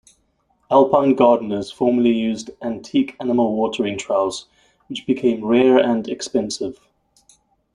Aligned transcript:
Alpine 0.71 1.13
gardeners 1.13 1.69
formerly 1.69 2.09
used 2.11 2.49
antique 2.63 3.15
animal 3.19 3.55
watering 3.55 3.99
troughs, 3.99 4.47
which 4.87 5.05
became 5.05 5.45
rare 5.45 5.77
and 5.77 6.07
expensive. 6.07 6.79